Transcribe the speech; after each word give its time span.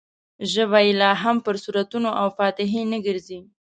ژبه 0.51 0.79
یې 0.85 0.93
لا 1.01 1.11
هم 1.23 1.37
پر 1.45 1.55
سورتونو 1.63 2.09
او 2.19 2.27
فاتحې 2.37 2.81
نه 2.91 2.97
ګرځي. 3.05 3.39